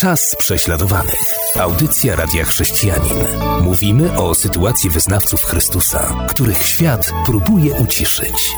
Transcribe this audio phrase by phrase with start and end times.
[0.00, 1.36] Czas prześladowanych.
[1.60, 3.16] Audycja Radia Chrześcijanin.
[3.62, 8.50] Mówimy o sytuacji wyznawców Chrystusa, których świat próbuje uciszyć.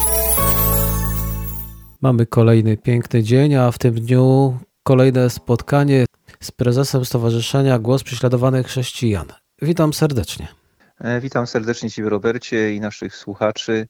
[2.02, 6.06] Mamy kolejny piękny dzień, a w tym dniu kolejne spotkanie
[6.40, 9.26] z prezesem Stowarzyszenia Głos Prześladowanych Chrześcijan.
[9.62, 10.48] Witam serdecznie.
[10.98, 13.88] E, witam serdecznie Ciebie, Robercie, i naszych słuchaczy.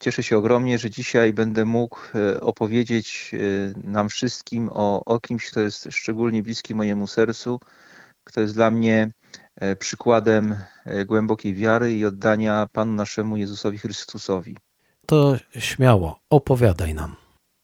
[0.00, 5.50] Cieszę się ogromnie, że dzisiaj będę mógł e, opowiedzieć e, nam wszystkim o, o kimś,
[5.50, 7.60] kto jest szczególnie bliski mojemu sercu,
[8.24, 9.10] kto jest dla mnie
[9.56, 10.56] e, przykładem
[11.06, 14.56] głębokiej wiary i oddania Panu naszemu Jezusowi Chrystusowi.
[15.06, 17.16] To śmiało, opowiadaj nam.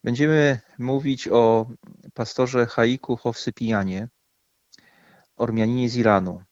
[0.05, 1.67] Będziemy mówić o
[2.15, 4.09] pastorze Haiku Hofsypijanie,
[5.37, 6.43] Ormianinie z Iranu.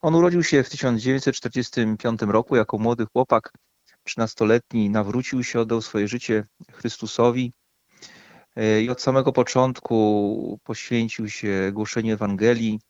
[0.00, 3.52] On urodził się w 1945 roku jako młody chłopak
[4.08, 7.52] 13-letni nawrócił się, oddał swoje życie Chrystusowi
[8.56, 12.80] e, i od samego początku poświęcił się głoszeniu Ewangelii.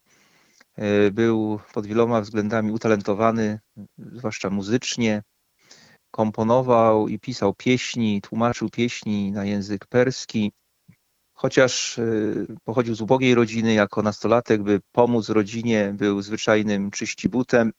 [0.77, 3.61] E, był pod wieloma względami utalentowany,
[3.99, 5.23] zwłaszcza muzycznie.
[6.11, 10.53] Komponował i pisał pieśni, tłumaczył pieśni na język perski.
[11.33, 12.05] Chociaż e,
[12.65, 17.73] pochodził z ubogiej rodziny, jako nastolatek, by pomóc rodzinie, był zwyczajnym czyścibutem,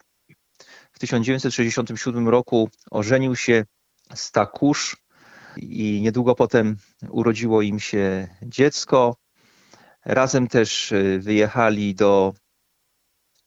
[0.99, 3.65] w 1967 roku ożenił się
[4.15, 4.97] z Takusz
[5.57, 6.77] i niedługo potem
[7.09, 9.15] urodziło im się dziecko.
[10.05, 12.33] Razem też y, wyjechali do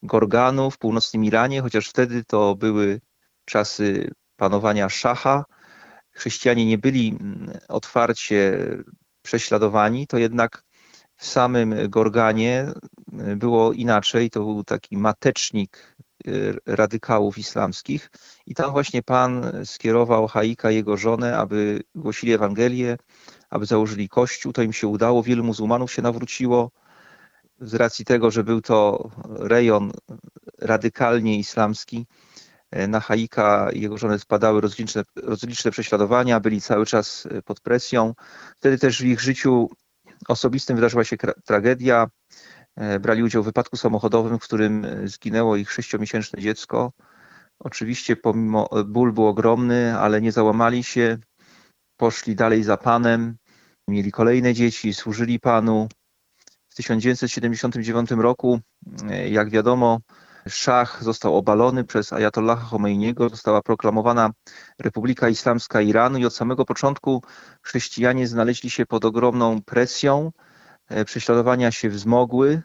[0.02, 3.00] Gorganu w północnym Iranie, chociaż wtedy to były
[3.44, 5.44] czasy panowania szacha.
[6.10, 8.58] Chrześcijanie nie byli mm, otwarcie
[9.22, 10.64] prześladowani, to jednak
[11.16, 12.72] w samym Gorganie
[13.28, 14.30] y, było inaczej.
[14.30, 15.91] To był taki matecznik
[16.66, 18.10] radykałów islamskich.
[18.46, 22.96] I tam właśnie Pan skierował Haika i jego żonę, aby głosili Ewangelię,
[23.50, 24.52] aby założyli kościół.
[24.52, 25.22] To im się udało.
[25.22, 26.70] Wielu muzułmanów się nawróciło
[27.60, 29.92] z racji tego, że był to rejon
[30.58, 32.06] radykalnie islamski.
[32.88, 38.14] Na Haika i jego żonę spadały rozliczne, rozliczne prześladowania, byli cały czas pod presją.
[38.58, 39.70] Wtedy też w ich życiu
[40.28, 42.06] osobistym wydarzyła się tragedia.
[42.76, 46.92] E, brali udział w wypadku samochodowym, w którym e, zginęło ich sześciomiesięczne dziecko.
[47.58, 51.18] Oczywiście pomimo e, ból był ogromny, ale nie załamali się,
[51.96, 53.36] poszli dalej za Panem,
[53.88, 55.88] mieli kolejne dzieci, służyli Panu.
[56.68, 58.60] W 1979 roku,
[59.30, 60.00] jak wiadomo,
[60.48, 64.30] Szach został obalony przez Ayatollaha Khomeiniego, została proklamowana
[64.78, 67.22] Republika Islamska Iranu i od samego początku
[67.62, 70.32] chrześcijanie znaleźli się pod ogromną presją
[71.06, 72.62] prześladowania się wzmogły,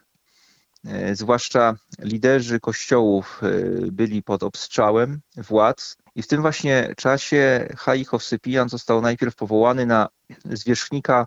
[0.86, 3.50] e, zwłaszcza liderzy kościołów e,
[3.92, 5.96] byli pod obstrzałem władz.
[6.14, 10.08] I w tym właśnie czasie Haich Sypijan został najpierw powołany na
[10.44, 11.26] zwierzchnika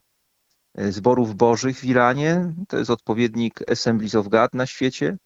[0.90, 5.18] zborów bożych w Iranie, to jest odpowiednik Assemblies of God na świecie.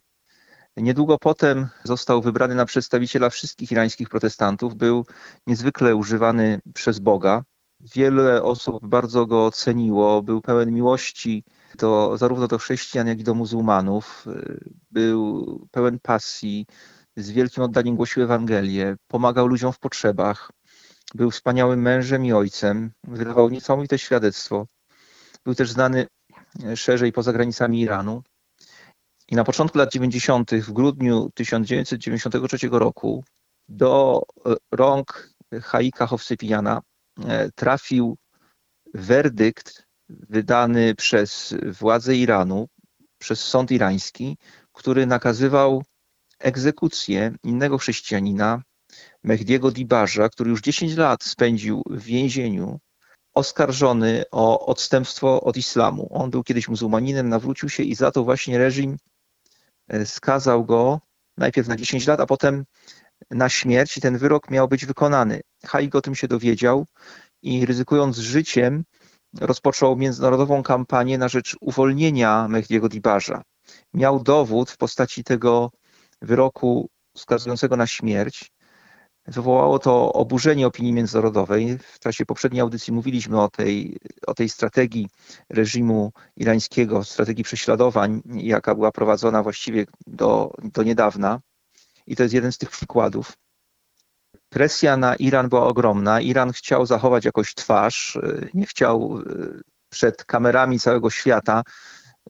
[0.78, 4.76] Niedługo potem został wybrany na przedstawiciela wszystkich irańskich protestantów.
[4.76, 5.06] Był
[5.48, 7.44] niezwykle używany przez Boga.
[7.80, 11.44] Wiele osób bardzo go ceniło, był pełen miłości
[11.76, 14.26] do, zarówno do chrześcijan, jak i do muzułmanów.
[14.92, 16.66] Był pełen pasji,
[17.18, 20.52] z wielkim oddaniem głosił Ewangelię, pomagał ludziom w potrzebach,
[21.16, 24.66] był wspaniałym mężem i ojcem, wydawał niesamowite świadectwo.
[25.46, 26.08] Był też znany
[26.76, 28.24] szerzej poza granicami Iranu.
[29.28, 33.24] I na początku lat 90., w grudniu 1993 roku,
[33.68, 34.22] do
[34.72, 35.30] rąk
[35.62, 36.82] Haika Hofsypijana
[37.26, 38.18] e, trafił
[38.94, 42.68] werdykt wydany przez władze Iranu,
[43.18, 44.38] przez sąd irański,
[44.74, 45.84] który nakazywał
[46.40, 48.62] egzekucję innego chrześcijanina,
[49.24, 52.80] Mehdiego Dibarza, który już 10 lat spędził w więzieniu,
[53.34, 56.08] oskarżony o odstępstwo od islamu.
[56.12, 58.98] On był kiedyś muzułmaninem, nawrócił się i za to właśnie reżim
[59.88, 61.02] e, skazał go
[61.38, 62.66] najpierw na 10 lat, a potem
[63.32, 65.42] na śmierć i ten wyrok miał być wykonany.
[65.66, 66.86] Haig o tym się dowiedział
[67.42, 68.84] i ryzykując życiem,
[69.42, 73.42] rozpoczął międzynarodową kampanię na rzecz uwolnienia Mehdiego Dibarza.
[73.94, 75.72] Miał dowód w postaci tego
[76.22, 78.52] wyroku skazującego na śmierć.
[79.28, 81.78] Wywołało to oburzenie opinii międzynarodowej.
[81.78, 85.08] W czasie poprzedniej audycji mówiliśmy o tej, o tej strategii
[85.50, 91.40] reżimu irańskiego, strategii prześladowań, jaka była prowadzona właściwie do, do niedawna.
[92.08, 93.34] I to jest jeden z tych przykładów
[94.56, 96.22] presja na Iran była ogromna.
[96.22, 101.64] Iran chciał zachować jakoś twarz, y, nie chciał y, przed kamerami całego świata,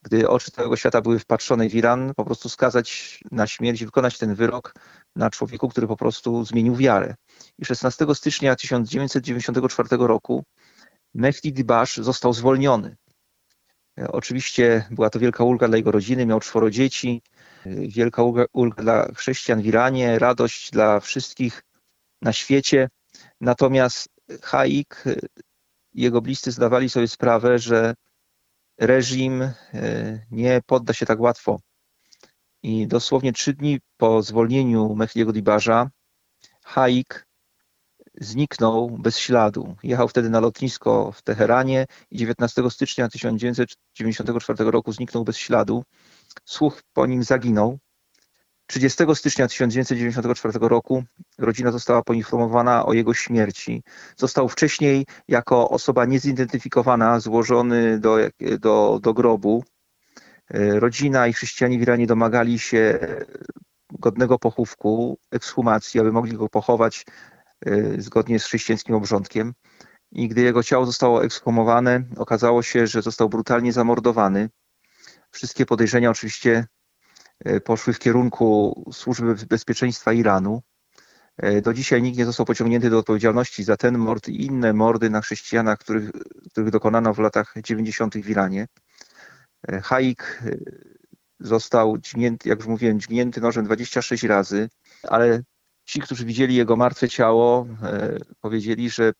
[0.04, 4.36] gdy oczy całego świata były wpatrzone w Iran, po prostu skazać na śmierć wykonać ten
[4.36, 4.74] wyrok
[5.16, 7.16] na człowieku, który po prostu zmienił wiarę.
[7.60, 10.44] I 16 stycznia 1994 roku
[11.13, 12.95] Mehdi Dibash został zwolniony.
[14.07, 17.22] Oczywiście była to wielka ulga dla jego rodziny, miał czworo dzieci,
[17.66, 21.62] wielka ulga, ulga dla chrześcijan w Iranie, radość dla wszystkich
[22.21, 22.89] na świecie.
[23.41, 24.09] Natomiast
[24.41, 25.03] Haik,
[25.94, 27.95] jego bliscy zdawali sobie sprawę, że
[28.77, 29.53] reżim e,
[30.31, 31.59] nie podda się tak łatwo.
[32.63, 35.89] I dosłownie trzy dni po zwolnieniu Mehdiego Dibarza,
[36.63, 37.27] Haik
[38.21, 39.75] zniknął bez śladu.
[39.83, 45.83] Jechał wtedy na lotnisko w Teheranie i 19 stycznia 1994 roku zniknął bez śladu.
[46.45, 47.79] Słuch po nim zaginął.
[48.67, 51.03] 30 stycznia 1994 roku
[51.38, 53.83] rodzina została poinformowana o jego śmierci.
[54.17, 58.17] Został wcześniej jako osoba niezidentyfikowana złożony do,
[58.59, 59.63] do, do grobu.
[60.50, 63.00] Rodzina i chrześcijanie w Iranie domagali się
[63.91, 67.06] godnego pochówku, ekshumacji, aby mogli go pochować
[67.65, 69.53] e, zgodnie z chrześcijańskim obrządkiem.
[70.12, 74.50] I gdy jego ciało zostało ekshumowane, okazało się, że został brutalnie zamordowany.
[75.31, 76.75] Wszystkie podejrzenia oczywiście E,
[77.63, 80.61] poszły w kierunku Służby Bezpieczeństwa Iranu.
[81.37, 85.09] E, do dzisiaj nikt nie został pociągnięty do odpowiedzialności za ten mord i inne mordy
[85.09, 86.11] na chrześcijanach, których,
[86.51, 88.13] których dokonano w latach 90.
[88.13, 88.67] w Iranie.
[89.67, 90.43] E, Haik
[91.39, 94.69] został dźgnięty, jak już mówiłem, dźgnięty nożem 26 razy,
[95.03, 95.43] ale
[95.85, 97.67] ci, którzy widzieli jego martwe ciało,
[98.41, 99.13] powiedzieli, że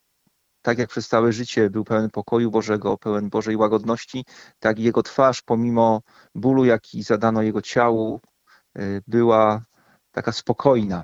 [0.66, 4.26] tak jak przez całe życie był pełen pokoju Bożego, pełen Bożej łagodności,
[4.60, 6.02] tak jego twarz, pomimo
[6.36, 8.22] bólu, jaki zadano jego ciału,
[8.80, 9.66] y, była
[10.12, 11.04] taka spokojna.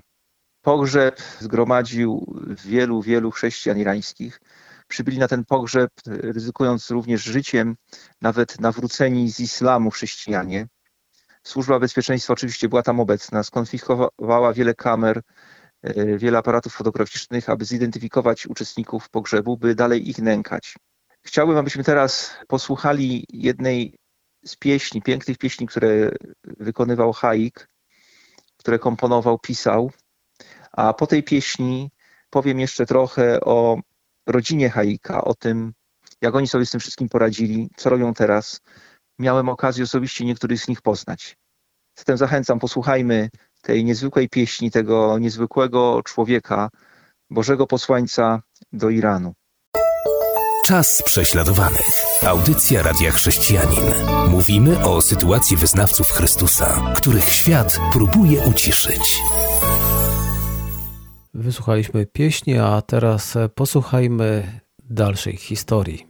[0.61, 2.35] Pogrzeb zgromadził
[2.65, 4.41] wielu, wielu chrześcijan irańskich.
[4.87, 7.75] Przybyli na ten pogrzeb, ryzykując również życiem,
[8.21, 10.67] nawet nawróceni z islamu chrześcijanie.
[11.43, 15.21] Służba bezpieczeństwa oczywiście była tam obecna, skonfiskowała wiele kamer,
[16.17, 20.75] wiele aparatów fotograficznych, aby zidentyfikować uczestników pogrzebu, by dalej ich nękać.
[21.23, 23.95] Chciałbym, abyśmy teraz posłuchali jednej
[24.45, 26.11] z pieśni, pięknych pieśni, które
[26.43, 27.67] wykonywał Haik,
[28.57, 29.91] które komponował, pisał.
[30.71, 31.91] A po tej pieśni
[32.29, 33.79] powiem jeszcze trochę o
[34.27, 35.73] rodzinie Haika, o tym,
[36.21, 38.61] jak oni sobie z tym wszystkim poradzili, co robią teraz.
[39.19, 41.37] Miałem okazję osobiście niektórych z nich poznać.
[41.97, 43.29] Zatem zachęcam, posłuchajmy
[43.61, 46.69] tej niezwykłej pieśni, tego niezwykłego człowieka,
[47.29, 48.41] Bożego posłańca
[48.73, 49.33] do Iranu.
[50.65, 52.03] Czas prześladowanych.
[52.25, 53.83] Audycja Radia Chrześcijanin.
[54.29, 59.17] Mówimy o sytuacji wyznawców Chrystusa, których świat próbuje uciszyć.
[61.33, 64.59] Wysłuchaliśmy pieśni, a teraz posłuchajmy
[64.89, 66.07] dalszej historii.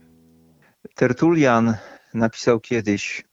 [0.95, 1.75] Tertulian
[2.13, 3.23] napisał kiedyś,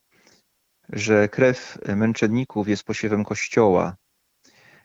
[0.88, 3.96] że krew męczenników jest posiewem Kościoła,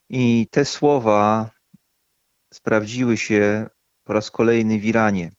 [0.10, 1.50] i te słowa
[2.54, 3.68] sprawdziły się
[4.04, 5.32] po raz kolejny w Iranie.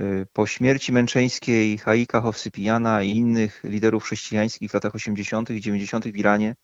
[0.00, 5.50] Y, po śmierci męczeńskiej Haika Hofsypijana i innych liderów chrześcijańskich w latach 80.
[5.50, 6.04] i 90.
[6.04, 6.54] w Iranie,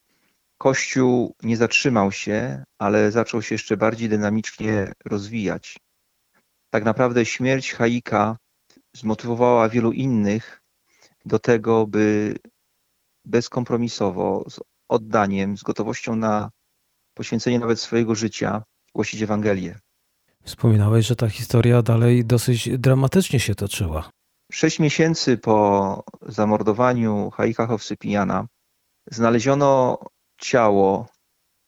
[0.58, 5.78] Kościół nie zatrzymał się, ale zaczął się jeszcze bardziej dynamicznie rozwijać.
[6.70, 8.36] Tak naprawdę śmierć Haika
[8.96, 10.62] zmotywowała wielu innych
[11.25, 12.34] do tego, by
[13.25, 16.50] bezkompromisowo, z oddaniem, z gotowością na
[17.19, 18.62] poświęcenie nawet swojego życia,
[18.94, 19.79] głosić Ewangelię.
[20.44, 24.11] Wspominałeś, że ta historia dalej dosyć dramatycznie się toczyła.
[24.53, 28.47] Sześć miesięcy po zamordowaniu Haika Hofsypijana
[29.11, 29.99] znaleziono
[30.40, 31.07] ciało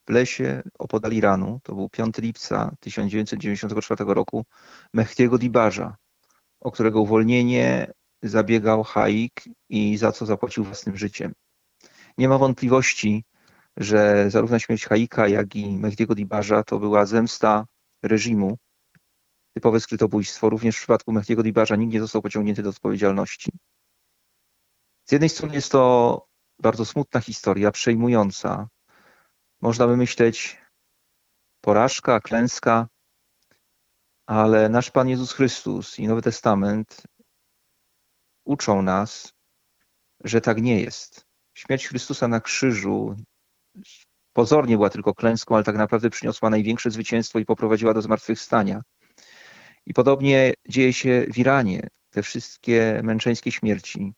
[0.07, 4.45] w lesie opodal Iranu, to był 5 lipca 1994 roku,
[4.93, 5.95] Mehdiego Dibarza,
[6.61, 7.91] o którego uwolnienie
[8.23, 11.33] zabiegał Haik i za co zapłacił własnym życiem.
[12.17, 13.23] Nie ma wątpliwości,
[13.77, 17.65] że zarówno śmierć Haika, jak i Mehdiego Dibarza to była zemsta
[18.03, 18.57] reżimu,
[19.53, 20.49] typowe skrytobójstwo.
[20.49, 23.51] Również w przypadku Mehdiego Dibarza nikt nie został pociągnięty do odpowiedzialności.
[25.05, 26.25] Z jednej strony jest to
[26.59, 28.67] bardzo smutna historia, przejmująca.
[29.61, 30.61] Można by myśleć
[31.61, 32.87] porażka, klęska,
[34.25, 37.01] ale nasz Pan Jezus Chrystus i Nowy Testament
[38.45, 39.33] uczą nas,
[40.23, 41.25] że tak nie jest.
[41.53, 43.15] Śmierć Chrystusa na krzyżu
[44.33, 48.81] pozornie była tylko klęską, ale tak naprawdę przyniosła największe zwycięstwo i poprowadziła do zmartwychwstania.
[49.85, 51.87] I podobnie dzieje się w Iranie.
[52.09, 54.13] Te wszystkie męczeńskie śmierci,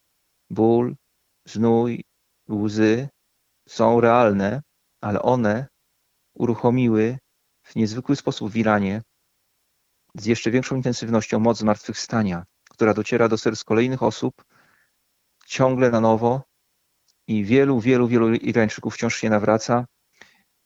[0.50, 0.96] ból,
[1.44, 2.04] znój,
[2.50, 3.08] łzy
[3.68, 4.62] są realne,
[5.00, 5.66] ale one
[6.34, 7.18] uruchomiły
[7.62, 9.02] w niezwykły sposób w Iranie
[10.14, 14.44] z jeszcze większą intensywnością moc zmartwychwstania, która dociera do serc kolejnych osób
[15.46, 16.42] ciągle na nowo
[17.26, 19.86] i wielu, wielu, wielu Irańczyków wciąż się nawraca.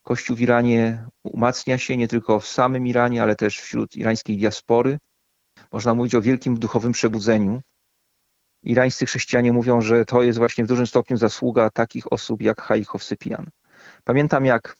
[0.08, 4.98] Kościół w Iranie umacnia się nie tylko w samym Iranie, ale też wśród irańskiej diaspory.
[5.72, 7.60] Można mówić o wielkim duchowym przebudzeniu.
[8.62, 12.88] irańscy chrześcijanie mówią, że to jest właśnie w dużym stopniu zasługa takich osób jak Haik
[12.88, 13.46] Hofsypian.
[14.04, 14.76] Pamiętam, jak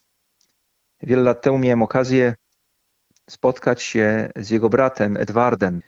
[1.03, 2.35] wiele lat temu miałem okazję
[3.31, 5.83] spotkać się z jego bratem Edwardem.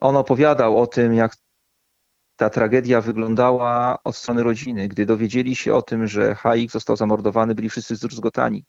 [0.00, 1.36] On opowiadał o tym, jak
[2.36, 4.88] ta tragedia wyglądała od strony rodziny.
[4.88, 8.64] Gdy dowiedzieli się o tym, że Haik został zamordowany, byli wszyscy zdruzgotani.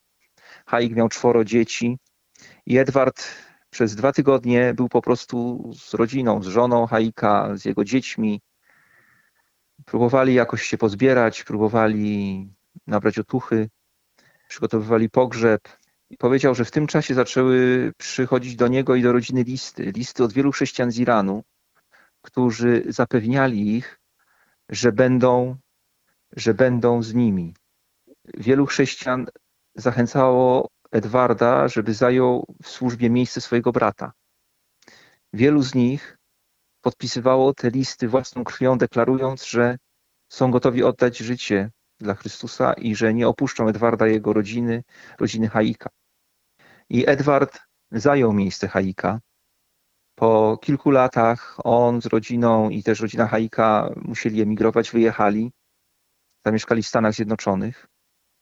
[0.65, 1.97] Haik miał czworo dzieci
[2.65, 3.23] i Edward
[3.69, 8.41] przez dwa tygodnie był po prostu z rodziną, z żoną Haika, z jego dziećmi.
[9.85, 12.47] Próbowali jakoś się pozbierać, próbowali
[12.87, 13.69] nabrać otuchy,
[14.47, 15.61] przygotowywali pogrzeb.
[16.09, 19.91] I powiedział, że w tym czasie zaczęły przychodzić do niego i do rodziny listy.
[19.91, 21.43] Listy od wielu chrześcijan z Iranu,
[22.23, 23.99] którzy zapewniali ich,
[24.69, 25.55] że będą,
[26.35, 27.53] że będą z nimi.
[28.37, 29.27] Wielu chrześcijan
[29.75, 34.11] zachęcało Edwarda, żeby zajął w służbie miejsce swojego brata.
[35.33, 36.17] Wielu z nich
[36.81, 39.77] podpisywało te listy własną krwią, deklarując, że
[40.29, 44.83] są gotowi oddać życie dla Chrystusa i że nie opuszczą Edwarda jego rodziny,
[45.19, 45.89] rodziny Haika.
[46.89, 47.59] I Edward
[47.91, 49.19] zajął miejsce Haika.
[50.15, 55.51] Po kilku latach on z rodziną i też rodzina Haika musieli emigrować, wyjechali,
[56.45, 57.87] zamieszkali w Stanach Zjednoczonych.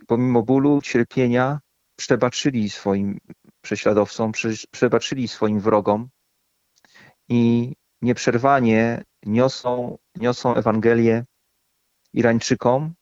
[0.07, 1.59] Pomimo bólu, cierpienia,
[1.95, 3.17] przebaczyli swoim
[3.61, 4.31] prześladowcom,
[4.71, 6.09] przebaczyli swoim wrogom
[7.29, 11.25] i nieprzerwanie niosą, niosą Ewangelię
[12.13, 12.93] Irańczykom,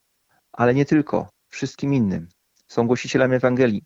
[0.51, 2.27] ale nie tylko, wszystkim innym.
[2.67, 3.83] Są głosicielami Ewangelii.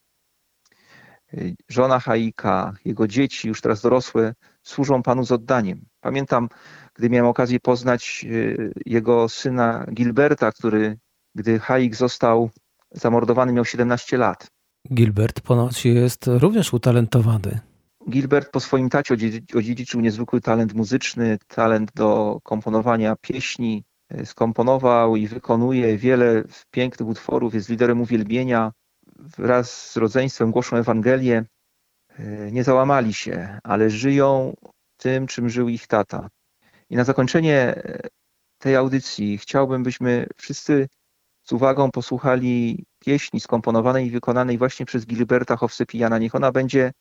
[1.69, 5.85] Żona Haika, jego dzieci, już teraz dorosłe, służą Panu z oddaniem.
[6.01, 6.49] Pamiętam,
[6.95, 10.97] gdy miałem okazję poznać e, jego syna Gilberta, który,
[11.35, 12.49] gdy Haik został
[12.91, 14.47] zamordowany, miał 17 lat.
[14.93, 17.59] Gilbert ponoć jest również utalentowany.
[18.09, 19.13] Gilbert po swoim tacie
[19.55, 23.83] odziedziczył niezwykły talent muzyczny, talent do komponowania pieśni.
[24.23, 28.71] Skomponował i wykonuje wiele pięknych utworów, jest liderem uwielbienia.
[29.23, 31.45] Wraz z rodzeństwem głoszą Ewangelię.
[32.51, 34.53] Nie załamali się, ale żyją
[34.97, 36.29] tym, czym żył ich tata.
[36.89, 37.81] I na zakończenie
[38.57, 40.87] tej audycji chciałbym, byśmy wszyscy
[41.43, 46.17] z uwagą posłuchali pieśni skomponowanej i wykonanej właśnie przez Gilberta Hofsypijana.
[46.17, 46.91] Niech ona będzie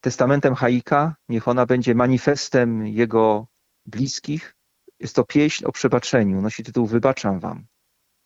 [0.00, 3.46] testamentem Haika, niech ona będzie manifestem jego
[3.86, 4.54] bliskich.
[5.00, 7.66] Jest to pieśń o przebaczeniu, nosi tytuł Wybaczam wam.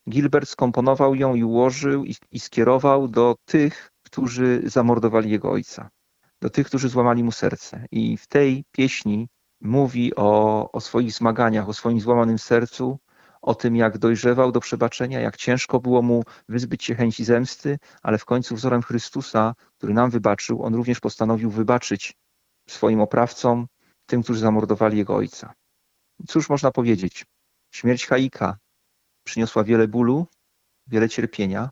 [0.09, 5.89] Gilbert skomponował ją i ułożył i, i skierował do tych, którzy zamordowali jego ojca,
[6.41, 7.87] do tych, którzy złamali mu serce.
[7.91, 9.29] I w tej pieśni
[9.61, 12.99] mówi o, o swoich zmaganiach, o swoim złamanym sercu,
[13.43, 18.19] o tym, jak dojrzewał do przebaczenia, jak ciężko było mu wyzbyć się chęci zemsty, ale
[18.19, 22.15] w końcu wzorem Chrystusa, który nam wybaczył, on również postanowił wybaczyć
[22.69, 23.67] swoim oprawcom,
[24.07, 25.55] tym, którzy zamordowali jego ojca.
[26.29, 27.25] Cóż można powiedzieć?
[27.71, 28.57] Śmierć Haika
[29.26, 30.26] przyniosła wiele bólu,
[30.87, 31.71] wiele cierpienia,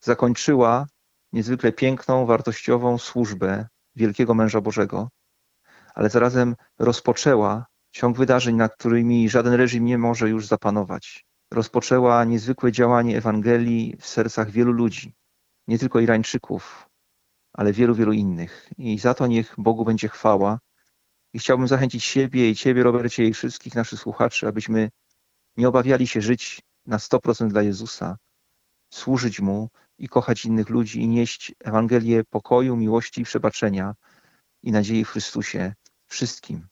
[0.00, 0.86] zakończyła
[1.32, 5.08] niezwykle piękną, wartościową służbę wielkiego męża Bożego,
[5.94, 11.24] ale zarazem rozpoczęła ciąg wydarzeń, nad którymi żaden reżim nie może już zapanować.
[11.52, 15.14] Rozpoczęła niezwykłe działanie Ewangelii w sercach wielu ludzi,
[15.68, 16.88] nie tylko Irańczyków,
[17.52, 18.70] ale wielu, wielu innych.
[18.78, 20.58] I za to niech Bogu będzie chwała.
[21.32, 24.90] I chciałbym zachęcić siebie i Ciebie, Robercie, i wszystkich naszych słuchaczy, abyśmy
[25.56, 28.16] nie obawiali się żyć na 100% dla Jezusa,
[28.90, 33.94] służyć Mu i kochać innych ludzi i nieść Ewangelię pokoju, miłości i przebaczenia
[34.62, 35.74] i nadziei w Chrystusie
[36.06, 36.66] wszystkim.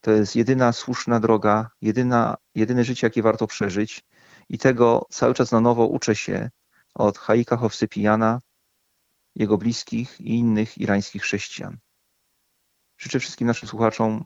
[0.00, 4.04] To jest jedyna słuszna droga, jedyna, jedyne życie, jakie warto przeżyć.
[4.48, 6.50] I tego cały czas na nowo uczę się
[6.94, 8.40] od Haika Hofsypijana,
[9.34, 11.78] jego bliskich i innych irańskich chrześcijan.
[12.98, 14.24] Życzę wszystkim naszym słuchaczom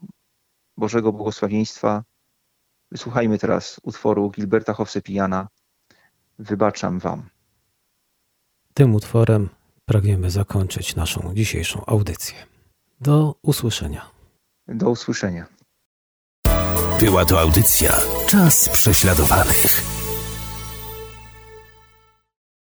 [0.76, 2.04] Bożego błogosławieństwa.
[2.90, 5.48] Wysłuchajmy teraz utworu Gilberta Hofsypijana
[6.38, 7.28] Wybaczam Wam.
[8.74, 9.48] Tym utworem
[9.84, 12.36] pragniemy zakończyć naszą dzisiejszą audycję.
[13.00, 14.10] Do usłyszenia.
[14.68, 15.46] Do usłyszenia.
[17.00, 20.05] Była to audycja Czas prześladowanych.